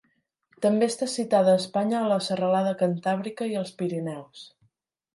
També 0.65 0.87
està 0.91 1.07
citada 1.15 1.53
a 1.53 1.59
Espanya 1.61 2.01
a 2.05 2.09
la 2.13 2.19
Serralada 2.31 2.75
Cantàbrica 2.83 3.53
i 3.55 3.57
els 3.63 3.75
Pirineus. 3.83 4.47